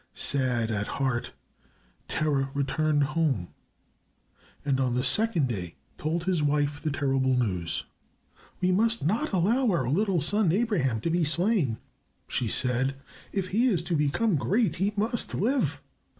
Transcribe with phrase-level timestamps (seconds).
[0.15, 1.31] Sad at heart
[2.07, 3.49] Terah returned home,
[4.65, 7.83] and on the second day told his wife the terrible news.
[8.61, 11.77] "We must not allow our little son, Abraham, to be slain,"
[12.27, 12.95] she said.
[13.31, 15.83] "If he is to become great he must live.